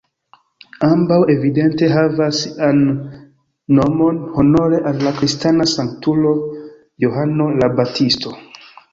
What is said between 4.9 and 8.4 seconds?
al la kristana sanktulo Johano la Baptisto.